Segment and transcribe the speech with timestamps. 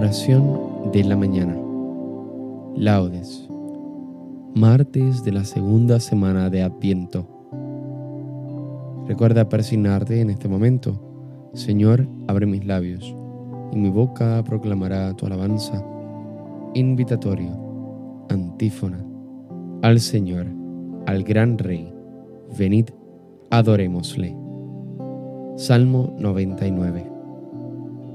[0.00, 1.54] Oración de la mañana.
[2.74, 3.46] Laudes.
[4.54, 7.26] Martes de la segunda semana de Adviento.
[9.06, 11.50] Recuerda persignarte en este momento.
[11.52, 13.14] Señor, abre mis labios,
[13.72, 15.84] y mi boca proclamará tu alabanza.
[16.72, 17.50] Invitatorio.
[18.30, 19.04] Antífona.
[19.82, 20.46] Al Señor,
[21.04, 21.92] al gran Rey.
[22.58, 22.86] Venid,
[23.50, 24.34] adorémosle.
[25.56, 27.09] Salmo 99.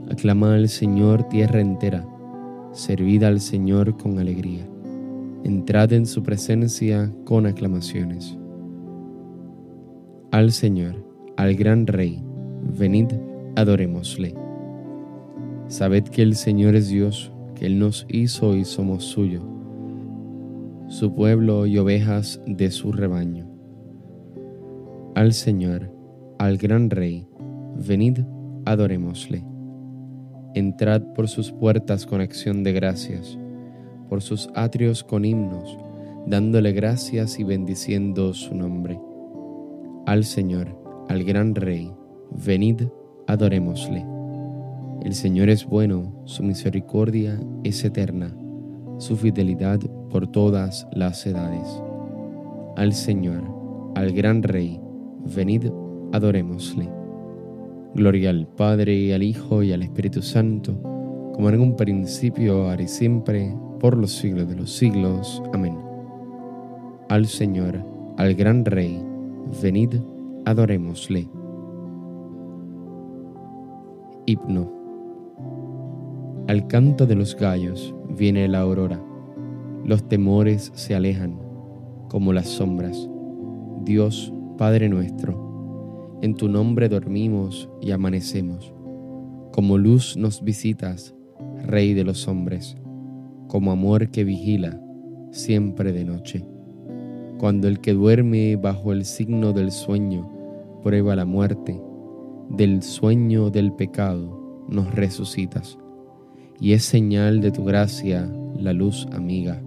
[0.09, 2.05] Aclama al Señor tierra entera,
[2.73, 4.67] servid al Señor con alegría,
[5.43, 8.37] entrad en su presencia con aclamaciones.
[10.29, 11.03] Al Señor,
[11.37, 12.23] al gran Rey,
[12.77, 13.07] venid,
[13.55, 14.35] adorémosle.
[15.69, 19.41] Sabed que el Señor es Dios, que Él nos hizo y somos suyo,
[20.87, 23.47] su pueblo y ovejas de su rebaño.
[25.15, 25.91] Al Señor,
[26.37, 27.27] al gran Rey,
[27.87, 28.19] venid,
[28.65, 29.54] adorémosle.
[30.55, 33.37] Entrad por sus puertas con acción de gracias,
[34.07, 35.77] por sus atrios con himnos,
[36.27, 38.97] dándole gracias y bendiciendo su nombre.
[40.05, 41.91] Al Señor, al gran Rey,
[42.31, 42.83] venid,
[43.27, 44.05] adorémosle.
[45.03, 48.33] El Señor es bueno, su misericordia es eterna,
[48.97, 51.67] su fidelidad por todas las edades.
[52.77, 53.43] Al Señor,
[53.95, 54.79] al gran Rey,
[55.35, 55.65] venid,
[56.13, 57.04] adorémosle.
[57.95, 60.73] Gloria al Padre, y al Hijo, y al Espíritu Santo,
[61.33, 65.41] como en un principio, ahora y siempre, por los siglos de los siglos.
[65.53, 65.77] Amén.
[67.07, 67.79] Al Señor,
[68.17, 69.01] al gran Rey,
[69.61, 69.95] venid,
[70.43, 71.29] adorémosle.
[74.25, 74.71] Himno.
[76.47, 79.01] Al canto de los gallos viene la aurora,
[79.85, 81.39] los temores se alejan
[82.09, 83.09] como las sombras.
[83.85, 85.44] Dios, Padre nuestro,
[86.21, 88.73] en tu nombre dormimos y amanecemos.
[89.51, 91.13] Como luz nos visitas,
[91.65, 92.77] Rey de los hombres,
[93.47, 94.79] como amor que vigila
[95.31, 96.45] siempre de noche.
[97.37, 100.31] Cuando el que duerme bajo el signo del sueño
[100.81, 101.81] prueba la muerte,
[102.49, 105.77] del sueño del pecado nos resucitas.
[106.59, 109.61] Y es señal de tu gracia la luz amiga.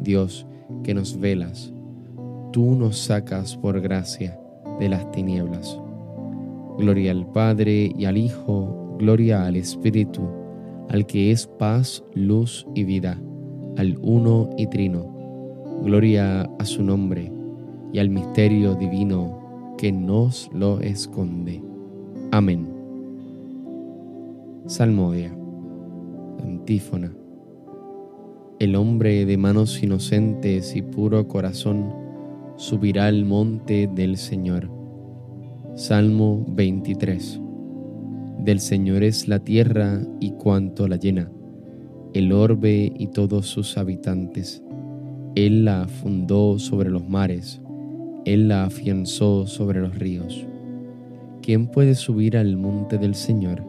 [0.00, 0.46] Dios,
[0.82, 1.72] que nos velas,
[2.52, 4.40] tú nos sacas por gracia
[4.78, 5.80] de las tinieblas.
[6.78, 10.22] Gloria al Padre y al Hijo, gloria al Espíritu,
[10.88, 13.20] al que es paz, luz y vida,
[13.76, 15.06] al uno y trino.
[15.82, 17.32] Gloria a su nombre
[17.92, 21.62] y al misterio divino que nos lo esconde.
[22.30, 22.68] Amén.
[24.66, 25.32] Salmodia.
[26.42, 27.12] Antífona.
[28.58, 31.92] El hombre de manos inocentes y puro corazón,
[32.56, 34.70] subirá al monte del Señor.
[35.74, 37.40] Salmo 23.
[38.38, 41.30] Del Señor es la tierra y cuanto la llena,
[42.14, 44.62] el orbe y todos sus habitantes.
[45.34, 47.60] Él la fundó sobre los mares,
[48.24, 50.46] Él la afianzó sobre los ríos.
[51.42, 53.62] ¿Quién puede subir al monte del Señor?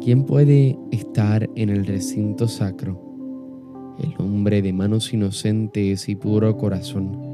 [0.00, 3.00] ¿Quién puede estar en el recinto sacro?
[3.98, 7.33] El hombre de manos inocentes y puro corazón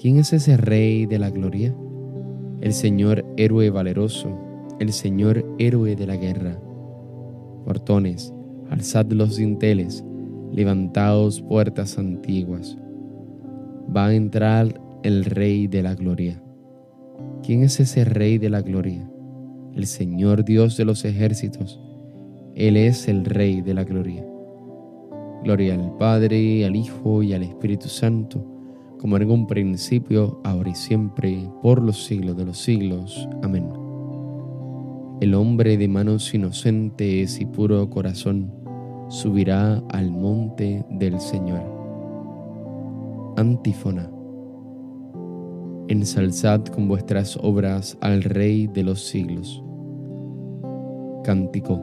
[0.00, 1.74] ¿Quién es ese Rey de la Gloria?
[2.60, 4.28] El Señor héroe valeroso,
[4.80, 6.58] el Señor héroe de la guerra.
[7.64, 8.34] Portones,
[8.70, 10.04] alzad los dinteles,
[10.52, 12.76] levantaos puertas antiguas.
[13.96, 16.42] Va a entrar el Rey de la Gloria.
[17.44, 19.08] ¿Quién es ese Rey de la Gloria?
[19.74, 21.80] El Señor Dios de los ejércitos.
[22.56, 24.26] Él es el Rey de la Gloria.
[25.44, 28.53] Gloria al Padre, al Hijo y al Espíritu Santo
[29.04, 33.28] como en un principio, ahora y siempre, por los siglos de los siglos.
[33.42, 33.68] Amén.
[35.20, 38.50] El hombre de manos inocentes y puro corazón
[39.10, 41.60] subirá al monte del Señor.
[43.36, 44.10] Antífona.
[45.88, 49.62] Ensalzad con vuestras obras al Rey de los siglos.
[51.24, 51.78] Cántico.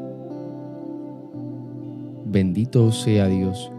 [2.25, 3.71] Bendito sea Dios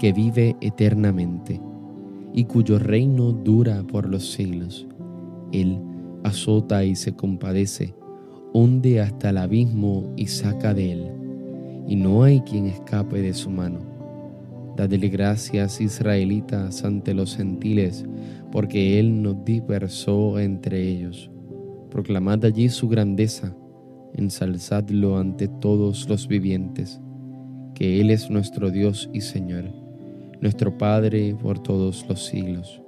[0.00, 1.60] que vive eternamente
[2.32, 4.86] y cuyo reino dura por los siglos.
[5.52, 5.78] Él
[6.22, 7.94] azota y se compadece,
[8.52, 11.06] hunde hasta el abismo y saca de él,
[11.86, 13.90] y no hay quien escape de su mano.
[14.76, 18.06] Dadle gracias, israelitas, ante los gentiles,
[18.50, 21.30] porque Él nos dispersó entre ellos.
[21.90, 23.54] Proclamad allí su grandeza,
[24.14, 27.00] ensalzadlo ante todos los vivientes,
[27.74, 29.64] que Él es nuestro Dios y Señor,
[30.40, 32.80] nuestro Padre por todos los siglos.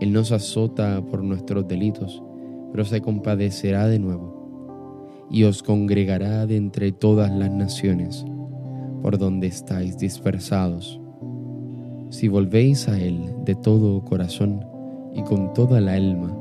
[0.00, 2.22] Él nos azota por nuestros delitos,
[2.72, 8.24] pero se compadecerá de nuevo y os congregará de entre todas las naciones
[9.02, 11.00] por donde estáis dispersados.
[12.10, 14.64] Si volvéis a Él de todo corazón
[15.14, 16.36] y con toda la alma,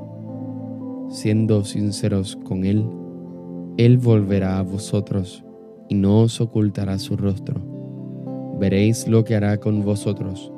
[1.09, 2.85] siendo sinceros con Él,
[3.77, 5.43] Él volverá a vosotros
[5.89, 7.76] y no os ocultará su rostro.
[8.59, 10.51] Veréis lo que hará con vosotros,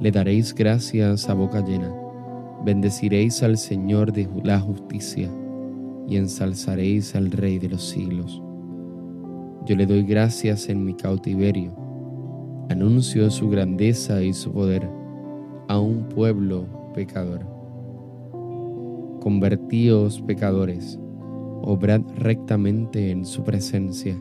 [0.00, 1.94] le daréis gracias a boca llena,
[2.64, 5.30] bendeciréis al Señor de la justicia
[6.08, 8.42] y ensalzaréis al Rey de los siglos.
[9.66, 11.74] Yo le doy gracias en mi cautiverio,
[12.70, 14.88] anuncio su grandeza y su poder
[15.68, 17.46] a un pueblo pecador.
[19.20, 20.98] Convertíos pecadores,
[21.62, 24.20] obrad rectamente en su presencia,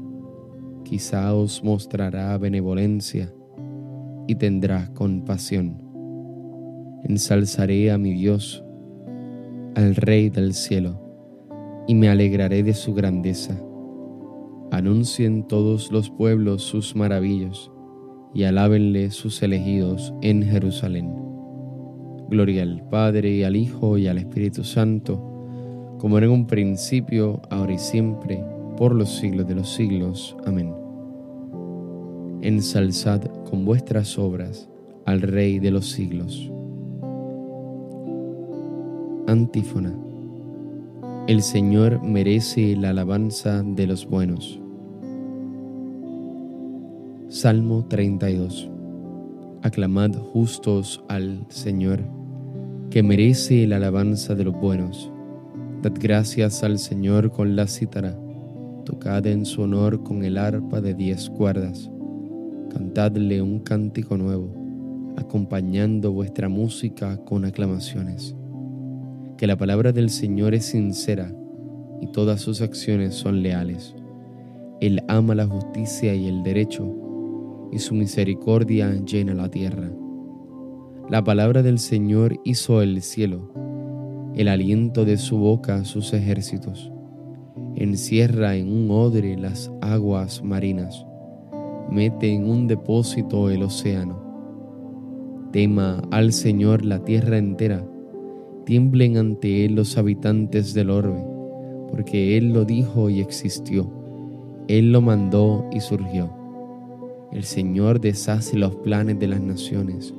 [0.83, 3.33] quizá os mostrará benevolencia
[4.27, 5.81] y tendrá compasión.
[7.03, 8.63] Ensalzaré a mi Dios,
[9.75, 11.01] al Rey del cielo
[11.87, 13.59] y me alegraré de su grandeza.
[14.71, 17.69] Anuncien todos los pueblos sus maravillas
[18.33, 21.13] y alábenle sus elegidos en Jerusalén.
[22.29, 25.17] Gloria al Padre y al Hijo y al Espíritu Santo,
[25.99, 28.43] como era en un principio, ahora y siempre,
[28.77, 30.35] por los siglos de los siglos.
[30.45, 30.73] Amén.
[32.41, 34.69] Ensalzad con vuestras obras
[35.05, 36.51] al Rey de los siglos.
[39.27, 39.97] Antífona.
[41.27, 44.59] El Señor merece la alabanza de los buenos.
[47.29, 48.69] Salmo 32.
[49.61, 52.01] Aclamad justos al Señor,
[52.89, 55.09] que merece la alabanza de los buenos.
[55.81, 58.19] Dad gracias al Señor con la cítara,
[58.83, 61.89] tocad en su honor con el arpa de diez cuerdas,
[62.69, 64.53] cantadle un cántico nuevo,
[65.17, 68.35] acompañando vuestra música con aclamaciones
[69.43, 71.29] que la palabra del Señor es sincera
[71.99, 73.93] y todas sus acciones son leales.
[74.79, 76.95] Él ama la justicia y el derecho,
[77.69, 79.91] y su misericordia llena la tierra.
[81.09, 83.51] La palabra del Señor hizo el cielo,
[84.33, 86.92] el aliento de su boca sus ejércitos.
[87.75, 91.05] Encierra en un odre las aguas marinas,
[91.89, 94.21] mete en un depósito el océano.
[95.51, 97.83] Tema al Señor la tierra entera
[98.65, 101.25] tiemblen ante Él los habitantes del orbe,
[101.89, 103.91] porque Él lo dijo y existió,
[104.67, 106.31] Él lo mandó y surgió.
[107.31, 110.13] El Señor deshace los planes de las naciones,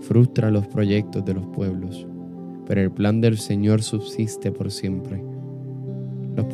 [0.00, 2.06] frustra los proyectos de los pueblos,
[2.66, 5.35] pero el plan del Señor subsiste por siempre.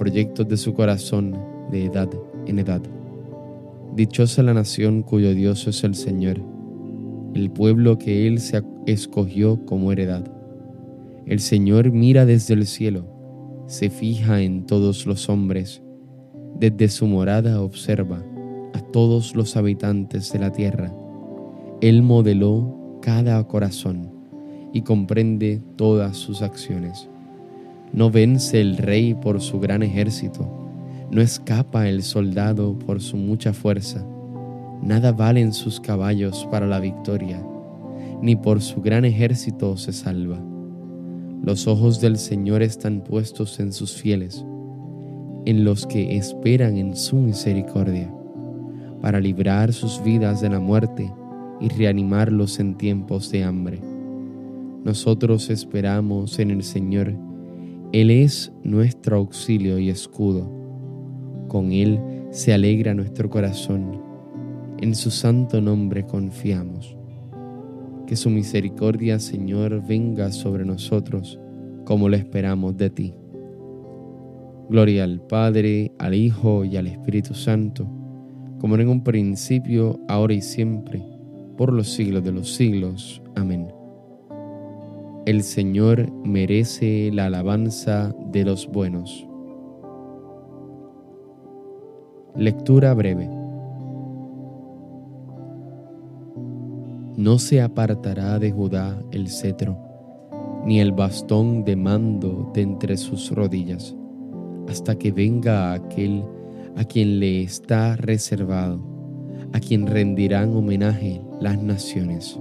[0.02, 1.38] Proyectos de su corazón
[1.70, 2.10] de edad
[2.48, 2.82] en edad.
[3.94, 6.40] Dichosa la nación cuyo Dios es el Señor,
[7.34, 10.24] el pueblo que Él se escogió como heredad.
[11.24, 13.06] El Señor mira desde el cielo,
[13.68, 15.84] se fija en todos los hombres,
[16.58, 18.24] desde su morada observa
[18.74, 20.92] a todos los habitantes de la tierra.
[21.80, 24.10] Él modeló cada corazón
[24.72, 27.08] y comprende todas sus acciones.
[27.92, 30.48] No vence el rey por su gran ejército,
[31.10, 34.02] no escapa el soldado por su mucha fuerza.
[34.82, 37.44] Nada valen sus caballos para la victoria,
[38.22, 40.42] ni por su gran ejército se salva.
[41.42, 44.42] Los ojos del Señor están puestos en sus fieles,
[45.44, 48.10] en los que esperan en su misericordia,
[49.02, 51.12] para librar sus vidas de la muerte
[51.60, 53.80] y reanimarlos en tiempos de hambre.
[54.84, 57.14] Nosotros esperamos en el Señor,
[57.92, 60.50] Él es nuestro auxilio y escudo.
[61.48, 64.00] Con Él se alegra nuestro corazón,
[64.80, 66.96] en su santo nombre confiamos.
[68.06, 71.38] Que su misericordia, Señor, venga sobre nosotros
[71.84, 73.14] como lo esperamos de ti.
[74.70, 77.86] Gloria al Padre, al Hijo y al Espíritu Santo,
[78.58, 81.02] como en un principio, ahora y siempre,
[81.58, 83.22] por los siglos de los siglos.
[83.36, 83.71] Amén.
[85.24, 89.24] El Señor merece la alabanza de los buenos.
[92.34, 93.28] Lectura breve.
[97.16, 99.78] No se apartará de Judá el cetro,
[100.66, 103.94] ni el bastón de mando de entre sus rodillas,
[104.68, 106.24] hasta que venga aquel
[106.76, 108.80] a quien le está reservado,
[109.52, 112.40] a quien rendirán homenaje las naciones.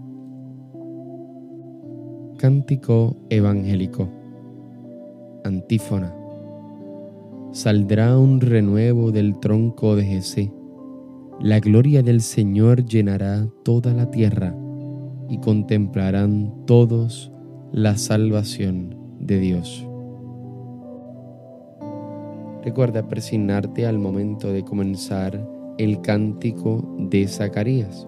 [2.41, 4.09] Cántico evangélico.
[5.43, 6.11] Antífona.
[7.51, 10.51] Saldrá un renuevo del tronco de Jesé.
[11.39, 14.55] La gloria del Señor llenará toda la tierra
[15.29, 17.31] y contemplarán todos
[17.71, 19.87] la salvación de Dios.
[22.63, 28.07] Recuerda persignarte al momento de comenzar el cántico de Zacarías.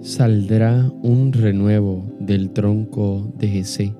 [0.00, 3.94] Saldrá un renuevo del tronco de Jesé.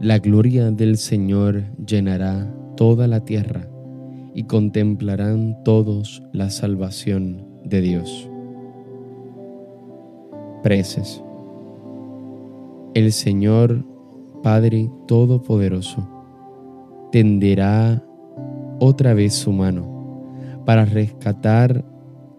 [0.00, 3.68] La gloria del Señor llenará toda la tierra
[4.34, 8.28] y contemplarán todos la salvación de Dios.
[10.62, 11.22] Preces.
[12.94, 13.84] El Señor
[14.44, 16.06] Padre Todopoderoso,
[17.10, 18.04] tenderá
[18.78, 21.82] otra vez su mano para rescatar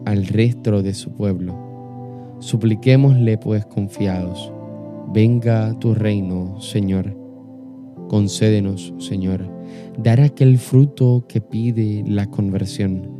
[0.04, 1.65] al resto de su pueblo.
[2.38, 4.52] Supliquémosle pues confiados,
[5.12, 7.16] venga tu reino, Señor.
[8.08, 9.48] Concédenos, Señor,
[9.98, 13.10] dar aquel fruto que pide la conversión,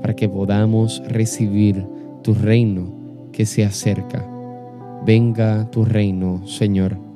[0.00, 1.86] para que podamos recibir
[2.22, 4.28] tu reino que se acerca.
[5.06, 7.12] Venga tu reino, Señor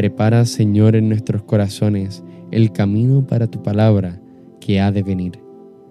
[0.00, 4.18] Prepara, Señor, en nuestros corazones el camino para tu palabra
[4.58, 5.38] que ha de venir.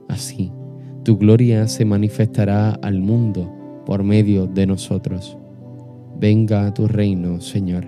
[0.08, 0.51] Así,
[1.03, 3.53] tu gloria se manifestará al mundo
[3.89, 5.36] por medio de nosotros.
[6.19, 7.88] Venga a tu reino, Señor.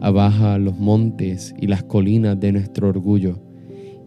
[0.00, 3.38] Abaja los montes y las colinas de nuestro orgullo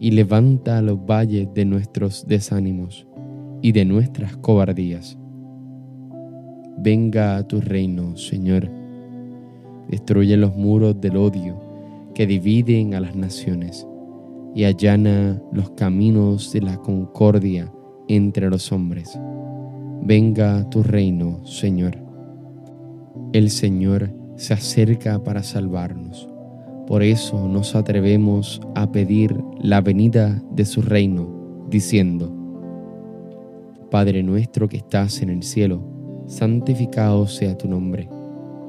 [0.02, 3.08] y levanta los valles de nuestros desánimos
[3.62, 5.18] y de nuestras cobardías.
[6.78, 8.82] Venga a tu reino, Señor
[9.92, 11.60] destruye los muros del odio
[12.16, 13.86] que dividen a las naciones
[14.56, 17.72] y allana los caminos de la concordia
[18.08, 19.18] entre los hombres.
[20.02, 21.98] Venga tu reino, Señor.
[23.34, 26.28] El Señor se acerca para salvarnos.
[26.88, 32.36] Por eso nos atrevemos a pedir la venida de su reino, diciendo,
[33.90, 35.82] Padre nuestro que estás en el cielo,
[36.28, 38.10] santificado sea tu nombre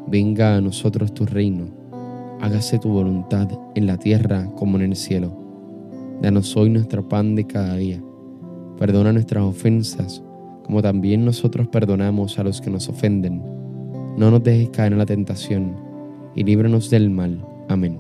[0.07, 1.69] Venga a nosotros tu reino,
[2.41, 5.33] hágase tu voluntad en la tierra como en el cielo.
[6.21, 8.03] Danos hoy nuestro pan de cada día.
[8.79, 10.23] Perdona nuestras ofensas,
[10.65, 13.43] como también nosotros perdonamos a los que nos ofenden.
[14.17, 15.77] No nos dejes caer en la tentación,
[16.35, 17.45] y líbranos del mal.
[17.69, 17.99] Amén.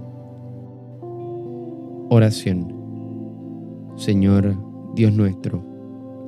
[2.08, 2.74] Oración.
[3.96, 4.56] Señor,
[4.94, 5.64] Dios nuestro,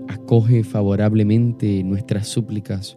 [0.08, 2.96] acoge favorablemente nuestras súplicas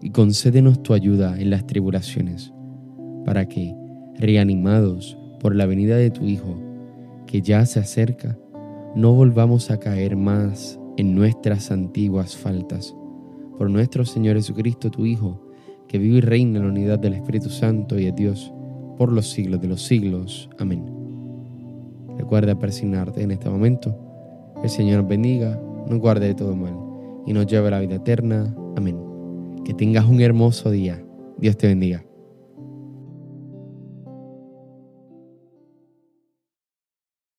[0.00, 2.52] y concédenos tu ayuda en las tribulaciones,
[3.24, 3.74] para que,
[4.18, 6.56] reanimados por la venida de tu Hijo,
[7.26, 8.38] que ya se acerca,
[8.94, 12.94] no volvamos a caer más en nuestras antiguas faltas,
[13.58, 15.40] por nuestro Señor Jesucristo, tu Hijo,
[15.88, 18.52] que vive y reina en la unidad del Espíritu Santo y es Dios
[18.96, 20.48] por los siglos de los siglos.
[20.58, 20.84] Amén.
[22.16, 23.96] Recuerda persignarte en este momento.
[24.62, 26.74] El Señor nos bendiga, nos guarde de todo mal
[27.26, 28.54] y nos lleve a la vida eterna.
[28.76, 28.98] Amén.
[29.64, 31.02] Que tengas un hermoso día.
[31.38, 32.04] Dios te bendiga.